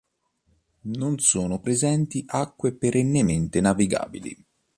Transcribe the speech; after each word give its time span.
Non 0.95 1.19
sono 1.19 1.59
presenti 1.59 2.23
acque 2.25 2.73
perennemente 2.73 3.61
navigabili. 3.61 4.35